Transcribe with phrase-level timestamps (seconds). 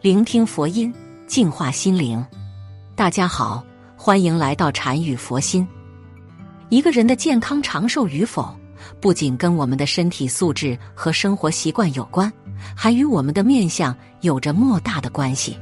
[0.00, 0.94] 聆听佛音，
[1.26, 2.24] 净化心灵。
[2.94, 3.64] 大家好，
[3.96, 5.66] 欢迎来到禅语佛心。
[6.68, 8.56] 一个人的健康长寿与否，
[9.00, 12.32] 不仅跟我们的身体素质和生活习惯有关，
[12.76, 15.58] 还与我们的面相有着莫大的关系。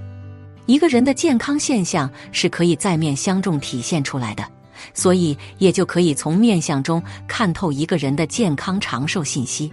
[0.66, 4.44] 一个人的健康现象是可以在面相中体现出来的，
[4.92, 9.72] 所以也就可以从面相中看透一个人的健康长寿信息。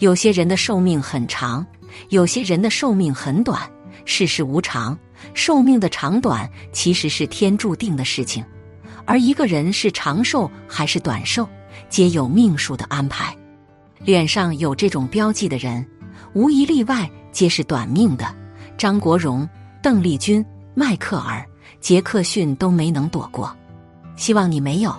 [0.00, 1.66] 有些人的寿命很长，
[2.08, 3.60] 有些人的寿命很短。
[4.04, 4.98] 世事无常，
[5.32, 8.44] 寿命的长短其实是天注定的事情。
[9.04, 11.48] 而一个人是长寿还是短寿，
[11.88, 13.36] 皆有命数的安排。
[14.00, 15.86] 脸上有这种标记的人，
[16.34, 18.34] 无一例外皆是短命的。
[18.76, 19.48] 张国荣。
[19.82, 20.42] 邓丽君、
[20.74, 21.46] 迈克尔、
[21.78, 23.54] 杰克逊都没能躲过，
[24.16, 24.96] 希望你没有。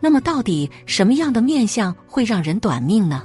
[0.00, 3.22] 那么，到底什么样的面相会让人短命呢？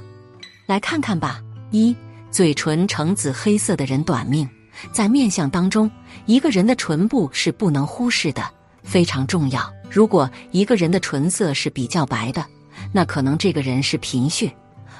[0.66, 1.40] 来看看吧。
[1.70, 1.96] 一、
[2.34, 4.48] 嘴唇呈紫黑色的人短命，
[4.90, 5.88] 在面相当中，
[6.26, 8.42] 一个人的唇部是不能忽视的，
[8.82, 9.72] 非常重要。
[9.88, 12.44] 如果一个人的唇色是比较白的，
[12.92, 14.48] 那可能这个人是贫血；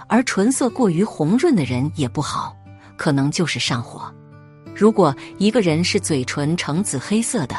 [0.06, 2.54] 而唇色过于红润的人也不好，
[2.96, 4.02] 可能就是上火。
[4.72, 7.56] 如果一个人是嘴唇呈紫黑色的，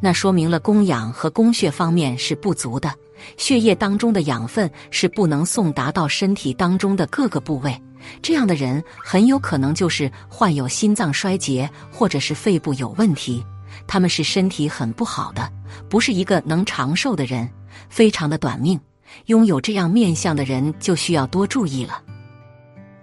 [0.00, 2.94] 那说明了供氧和供血方面是不足的，
[3.36, 7.76] 血液当中的养分是不能送达到身体当中的各个部位。
[8.22, 13.44] 这样的人很有可能就是患有心脏衰竭或者是肺部有问题，
[13.86, 15.50] 他们是身体很不好的，
[15.88, 17.48] 不是一个能长寿的人，
[17.88, 18.80] 非常的短命。
[19.26, 22.02] 拥有这样面相的人就需要多注意了。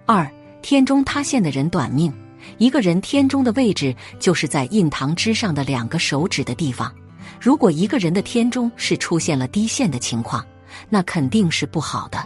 [0.06, 0.30] 二
[0.62, 2.12] 天中塌陷的人短命。
[2.58, 6.94] 一个人天中的位置就是在印堂之上的两个手指的地方。
[7.40, 10.44] 如果一个人的天中是出现了低陷的情况，
[10.90, 12.22] 那肯定是不好的。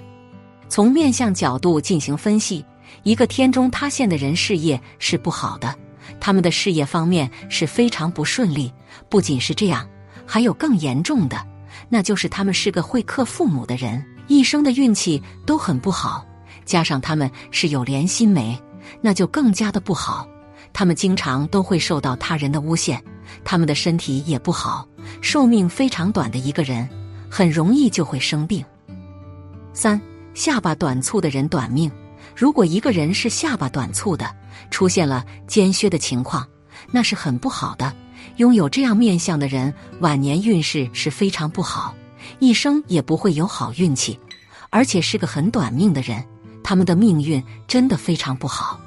[0.68, 2.64] 从面相角度进行分析，
[3.02, 5.74] 一个天中塌陷的人事业是不好的，
[6.20, 8.72] 他们的事业方面是非常不顺利。
[9.08, 9.88] 不仅是这样，
[10.26, 11.46] 还有更严重的，
[11.88, 16.24] 那就是他们是个会克父母的人，一生的运气都很不好。
[16.64, 18.58] 加上他们是有连心眉。
[19.02, 20.26] 那就更加的不好，
[20.72, 23.02] 他们经常都会受到他人的诬陷，
[23.44, 24.88] 他们的身体也不好，
[25.20, 26.88] 寿命非常短的一个人，
[27.30, 28.64] 很容易就会生病。
[29.74, 30.00] 三
[30.38, 31.90] 下巴短促的人短命，
[32.32, 34.32] 如果一个人是下巴短促的，
[34.70, 36.46] 出现了尖削的情况，
[36.92, 37.92] 那是很不好的。
[38.36, 41.92] 拥有这样面相的人，晚年运势是非常不好，
[42.38, 44.16] 一生也不会有好运气，
[44.70, 46.24] 而且是个很短命的人。
[46.62, 48.78] 他们的命运真的非常不好。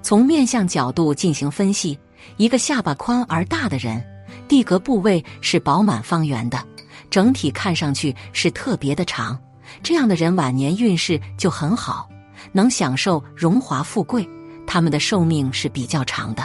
[0.00, 1.98] 从面相角度进行分析，
[2.36, 4.00] 一个下巴宽而大的人，
[4.46, 6.64] 地格部位是饱满方圆的，
[7.10, 9.36] 整体看上去是特别的长。
[9.82, 12.08] 这样的人晚年运势就很好，
[12.52, 14.28] 能享受荣华富贵。
[14.66, 16.42] 他们的寿命是比较长的。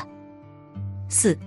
[1.07, 1.37] 四，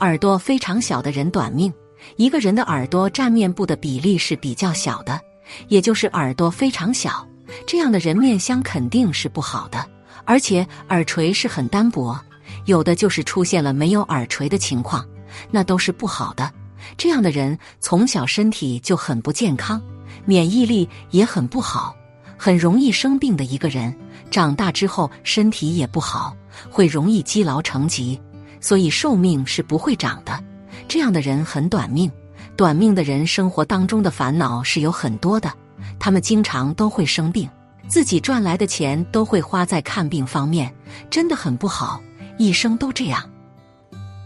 [0.00, 1.72] 耳朵非常小的人短命。
[2.16, 5.20] 一个人的耳朵占面部的比例是比较小的，
[5.68, 7.26] 也就是耳朵非常小。
[7.66, 9.84] 这样的人面相肯定是不好的，
[10.24, 12.18] 而且耳垂是很单薄，
[12.64, 15.04] 有的就是出现了没有耳垂的情况，
[15.50, 16.50] 那都是不好的。
[16.96, 19.82] 这样的人从小身体就很不健康，
[20.24, 21.94] 免疫力也很不好，
[22.36, 23.94] 很容易生病的一个人，
[24.30, 26.36] 长大之后身体也不好，
[26.70, 28.20] 会容易积劳成疾，
[28.60, 30.42] 所以寿命是不会长的。
[30.88, 32.10] 这样的人很短命，
[32.56, 35.52] 短命的人生活当中的烦恼是有很多的。
[35.98, 37.48] 他们经常都会生病，
[37.88, 40.72] 自己赚来的钱都会花在看病方面，
[41.10, 42.00] 真的很不好，
[42.38, 43.22] 一生都这样。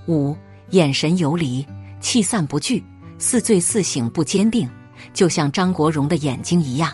[0.06, 0.36] 五
[0.70, 1.66] 眼神游离，
[2.00, 2.84] 气散不聚，
[3.18, 4.68] 似醉似醒不坚定，
[5.12, 6.92] 就像张国荣的眼睛一样，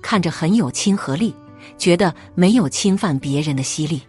[0.00, 1.34] 看着很有亲和力，
[1.78, 4.02] 觉得没有侵犯别人的犀利。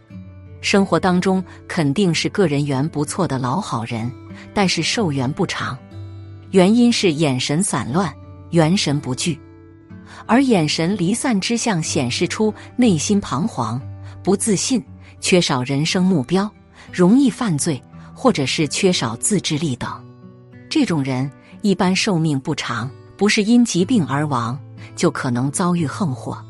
[0.61, 4.09] 生活当中肯定是个人缘不错的老好人，
[4.53, 5.77] 但是寿元不长，
[6.51, 8.13] 原因是眼神散乱，
[8.51, 9.37] 元神不聚。
[10.25, 13.81] 而眼神离散之象显示出内心彷徨、
[14.23, 14.81] 不自信、
[15.19, 16.49] 缺少人生目标、
[16.91, 17.81] 容易犯罪，
[18.13, 19.89] 或者是缺少自制力等。
[20.69, 21.29] 这种人
[21.61, 22.89] 一般寿命不长，
[23.23, 24.59] 不是因疾病而亡，
[24.97, 26.43] 就可能遭遇横祸。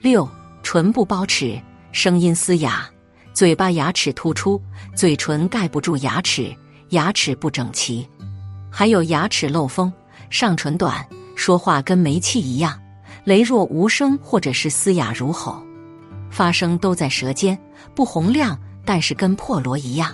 [0.00, 0.26] 六
[0.62, 1.60] 唇部包齿，
[1.92, 2.88] 声音嘶哑，
[3.34, 4.58] 嘴巴牙齿突出，
[4.94, 6.50] 嘴唇盖不住牙齿，
[6.92, 8.08] 牙齿不整齐，
[8.70, 9.92] 还有牙齿漏风，
[10.30, 12.80] 上唇短，说话跟没气一样，
[13.26, 15.62] 羸弱无声或者是嘶哑如吼，
[16.30, 17.58] 发声都在舌尖，
[17.94, 20.10] 不洪亮，但是跟破锣一样。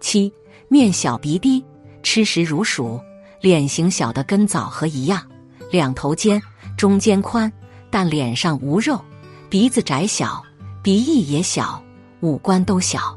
[0.00, 0.32] 七
[0.68, 1.62] 面小鼻低，
[2.02, 2.98] 吃食如鼠，
[3.40, 5.22] 脸型小的跟枣核一样，
[5.70, 6.40] 两头尖，
[6.76, 7.52] 中间宽，
[7.90, 9.00] 但脸上无肉。
[9.48, 10.42] 鼻子窄小，
[10.82, 11.82] 鼻翼也小，
[12.20, 13.16] 五官都小，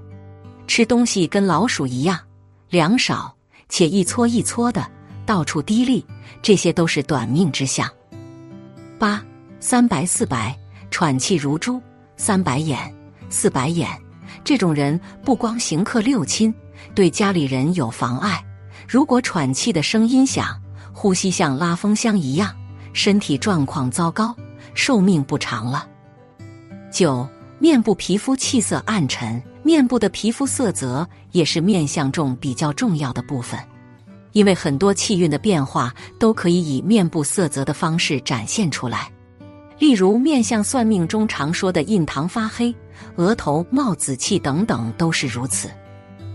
[0.67, 2.19] 吃东西跟老鼠一样，
[2.69, 3.35] 粮少
[3.67, 4.85] 且一撮一撮的，
[5.25, 6.03] 到处滴沥，
[6.41, 7.89] 这些都是短命之相。
[8.99, 9.23] 八
[9.59, 10.55] 三白四白，
[10.91, 11.81] 喘气如猪，
[12.15, 12.93] 三白眼，
[13.29, 13.89] 四白眼，
[14.43, 16.53] 这种人不光行客六亲，
[16.93, 18.43] 对家里人有妨碍。
[18.91, 20.59] 如果喘气的声音响，
[20.91, 22.51] 呼吸像拉风箱一样，
[22.91, 24.35] 身体状况糟糕，
[24.73, 25.87] 寿命不长了。
[26.89, 33.59] 九，面部皮肤气色暗沉，面部的皮肤色泽也是面相中比较重要的部分，
[34.31, 39.07] 因为很多气运的变化都可以以面部色泽的方式展现出来。
[39.77, 42.75] 例如面相算命中常说的印堂发黑、
[43.17, 45.69] 额头冒紫气等等，都是如此。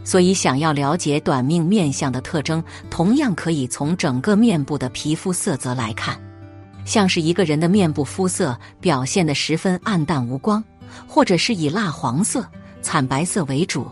[0.05, 6.21] 所以，想要了解短命面相的特征，同样可以从整个面部的皮肤色泽来看。
[6.85, 10.63] 像是一个人的面部肤色表现的十分暗淡无光，
[11.09, 12.47] 或者是以蜡黄色、
[12.83, 13.87] 惨白色为主，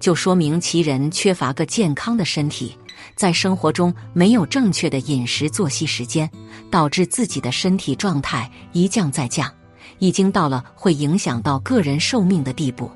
[0.00, 2.74] 就说明其人缺乏个健康的身体，
[3.14, 6.28] 在生活中没有正确的饮食作息时间，
[6.70, 9.52] 导致自己的身体状态一降再降，
[9.98, 12.90] 已经到了会影响到个人寿命的地步。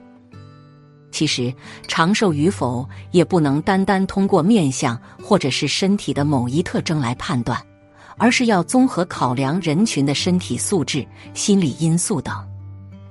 [1.12, 1.54] 其实，
[1.86, 7.64] 长寿与否也不能单单通过面相或者是身体的某一特征来判断。
[8.18, 11.04] 而是要综合考量人群的身体素质、
[11.34, 12.34] 心理因素等，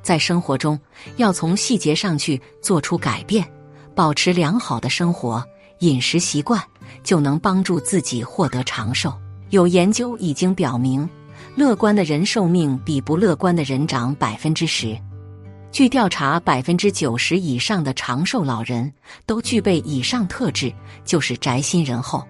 [0.01, 0.79] 在生活中
[1.17, 3.45] 要从细节上去做出改变，
[3.95, 5.43] 保持良好的生活
[5.79, 6.61] 饮食习惯，
[7.03, 9.11] 就能帮助自己获得长寿。
[9.49, 11.09] 有研究已经表明，
[11.55, 14.97] 乐观的人寿命比不乐观的人长百分之十。
[15.71, 18.91] 据调查，百分之九十以上的长寿老人
[19.25, 20.71] 都具备以上特质，
[21.05, 22.21] 就是宅心仁厚。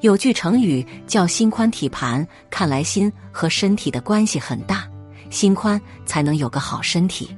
[0.00, 4.88] 有句成语叫“心宽体盘”，看来心和身体的关系很大，
[5.30, 7.34] 心宽才能有个好身体。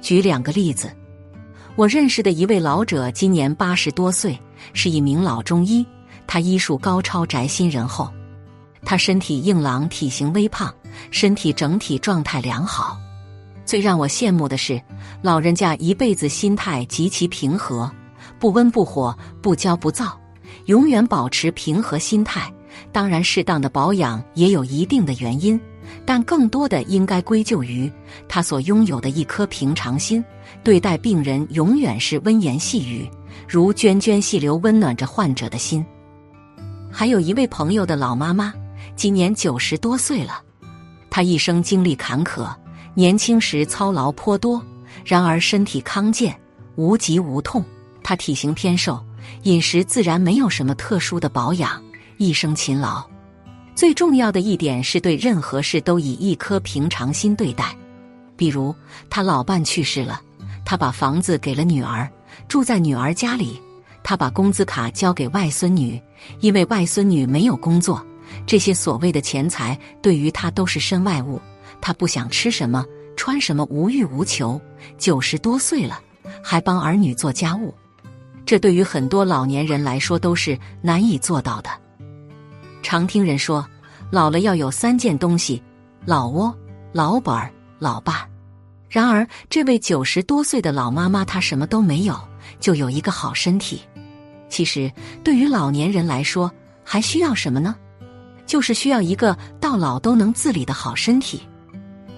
[0.00, 0.88] 举两个例子，
[1.74, 4.38] 我认识的一位老者，今年八十多岁，
[4.74, 5.84] 是一名老中医，
[6.24, 8.08] 他医术高超，宅心仁厚。
[8.84, 10.72] 他身体硬朗，体型微胖，
[11.10, 12.96] 身体整体状态良好。
[13.68, 14.80] 最让我羡慕的是，
[15.20, 17.90] 老人家一辈子心态极其平和，
[18.38, 20.18] 不温不火，不骄不躁。
[20.64, 22.50] 永远保持平和心态，
[22.92, 25.60] 当然适当的保养也有一定的原因，
[26.06, 27.92] 但更多的应该归咎于
[28.26, 30.24] 他所拥有的一颗平常心，
[30.64, 33.06] 对待病人永远是温言细语，
[33.46, 35.84] 如涓涓细流温暖着患者的心。
[36.90, 38.50] 还有一位朋友的老妈妈，
[38.96, 40.40] 今年九十多岁了，
[41.10, 42.48] 她一生经历坎坷，
[42.98, 44.60] 年轻时操劳颇多，
[45.04, 46.36] 然而身体康健，
[46.74, 47.64] 无疾无痛，
[48.02, 49.00] 她体型偏瘦。
[49.44, 51.80] 饮食自然没有什么特殊的保养，
[52.16, 53.08] 一生勤劳。
[53.72, 57.72] 最重要的一点是对任何事都以一颗平常心对待。
[58.36, 58.74] 比如
[59.08, 60.20] 他老伴去世了，
[60.64, 62.10] 他把房子给了女儿，
[62.48, 63.62] 住在女儿家里。
[64.02, 66.02] 他把工资卡交给外孙女，
[66.40, 68.04] 因为外孙女没有工作，
[68.44, 71.40] 这些所谓的钱财对于他都是身外物。
[71.80, 72.84] 他不想吃什么
[73.16, 74.60] 穿什么，无欲无求。
[74.96, 76.00] 九十多岁了，
[76.42, 77.74] 还帮儿女做家务。
[78.46, 81.70] 这对于很多老年人来说都是难以做到的。
[82.82, 83.66] 常听人说，
[84.10, 85.62] 老了要有三件东西：
[86.06, 86.56] 老窝、
[86.92, 88.14] 老本儿、老伴。
[88.88, 92.18] 然而，这位九十多岁的老妈妈，她什么都没有，
[92.58, 93.82] 就有一个好身体。
[94.48, 94.90] 其实，
[95.22, 96.50] 对于老年人来说，
[96.82, 97.76] 还需要什么呢？
[98.46, 101.42] 就是需要一个到老都能自理的好身体。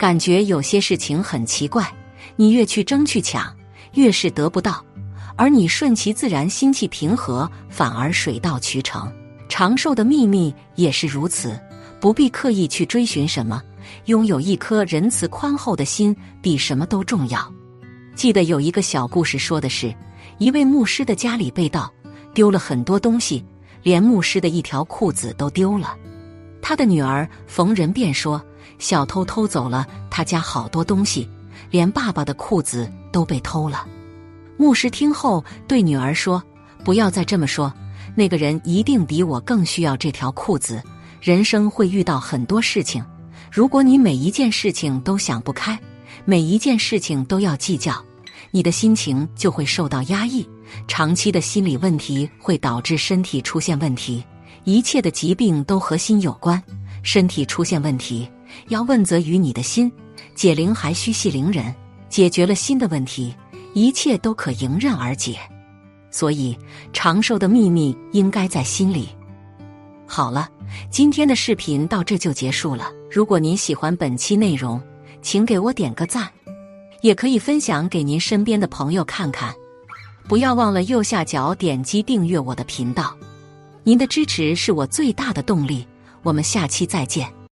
[0.01, 1.87] 感觉有些事情很奇怪，
[2.35, 3.55] 你越去争去抢，
[3.93, 4.83] 越是得不到。
[5.37, 9.13] 而你顺其自然，心气平和，反而水到渠成。
[9.47, 11.61] 长寿的秘密也是如此，
[12.01, 13.63] 不必刻意去追寻什么，
[14.07, 17.53] 拥有一颗仁慈宽厚的心，比什么都重要。
[18.15, 19.95] 记得有一个小故事，说的是
[20.39, 21.93] 一位牧师的家里被盗，
[22.33, 23.45] 丢了很多东西，
[23.83, 25.95] 连牧师的一条裤子都丢了。
[26.63, 28.43] 他的女儿逢人便说，
[28.79, 31.29] 小偷偷走了他家好多东西，
[31.71, 33.87] 连爸爸的裤子都被偷了。
[34.57, 36.43] 牧师听后对女儿说
[36.85, 37.73] ：“不要再这么说，
[38.15, 40.83] 那个人一定比我更需要这条裤子。
[41.21, 43.05] 人生会遇到很多事情，
[43.51, 45.79] 如果你每一件事情都想不开，
[46.25, 47.95] 每一件事情都要计较，
[48.51, 50.49] 你的心情就会受到压抑。
[50.87, 54.25] 长期的心理问题会导致身体出现问题。
[54.65, 56.63] 一切的疾病都和心有关，
[57.03, 58.29] 身体出现问题，
[58.69, 59.91] 要问责于你的心。
[60.35, 61.75] 解铃还须系铃人，
[62.09, 63.35] 解决了心的问题，
[63.75, 65.39] 一切都可迎刃而解。
[66.11, 66.57] 所以，
[66.93, 69.09] 长寿的秘密应该在心里。
[70.07, 70.49] 好了，
[70.91, 72.91] 今天的视频到这就结束了。
[73.11, 74.81] 如果您喜欢本期内容，
[75.23, 76.29] 请给我点个赞，
[77.01, 79.55] 也可以分享给您身边的朋友看看。
[80.29, 83.17] 不要忘了右下角点击订阅我的频道，
[83.85, 85.87] 您的支持是我最大的动力。
[86.23, 87.40] 我们下期再见。